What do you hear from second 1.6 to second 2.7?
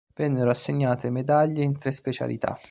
in tre specialità.